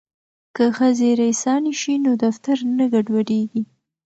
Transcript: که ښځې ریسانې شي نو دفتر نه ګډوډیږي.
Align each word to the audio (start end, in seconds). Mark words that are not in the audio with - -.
که 0.55 0.65
ښځې 0.77 1.09
ریسانې 1.21 1.73
شي 1.81 1.93
نو 2.05 2.11
دفتر 2.23 2.57
نه 2.77 2.85
ګډوډیږي. 2.93 3.61